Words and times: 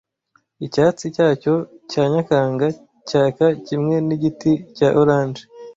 icyatsi 0.65 1.05
cyacyo 1.15 1.53
cya 1.91 2.03
nyakanga 2.13 2.67
cyaka 3.09 3.45
kimwe 3.67 3.95
nigiti 4.07 4.51
cya 4.75 4.89
orange 5.01 5.41